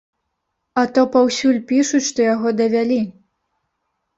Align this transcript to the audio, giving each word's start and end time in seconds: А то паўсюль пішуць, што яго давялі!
А 0.81 0.85
то 0.95 1.03
паўсюль 1.15 1.59
пішуць, 1.73 2.03
што 2.09 2.19
яго 2.33 2.55
давялі! 2.63 2.99